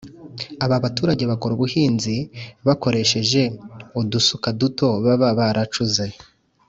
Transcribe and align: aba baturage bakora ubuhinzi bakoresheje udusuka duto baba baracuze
aba 0.65 0.83
baturage 0.83 1.23
bakora 1.31 1.51
ubuhinzi 1.55 2.15
bakoresheje 2.67 3.41
udusuka 3.99 4.47
duto 4.59 4.87
baba 5.05 5.29
baracuze 5.39 6.05